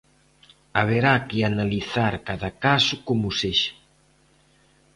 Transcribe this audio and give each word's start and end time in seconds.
Haberá 0.77 1.13
que 1.27 1.39
analizar 1.51 2.13
cada 2.27 2.49
caso 2.63 2.95
como 3.07 3.27
sexa. 3.39 3.71